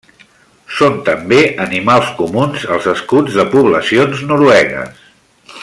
Són 0.77 0.95
també 1.09 1.41
animals 1.65 2.09
comuns 2.21 2.65
als 2.77 2.89
escuts 2.95 3.39
de 3.41 3.47
poblacions 3.53 4.25
noruegues. 4.33 5.05